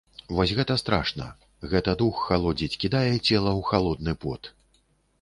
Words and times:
Вось 0.37 0.53
гэта 0.59 0.77
страшна, 0.83 1.27
гэта 1.75 1.95
дух 2.01 2.25
халодзіць, 2.31 2.79
кідае 2.85 3.05
цела 3.07 3.17
ў 3.23 3.61
халодны 3.73 4.21
пот. 4.27 4.55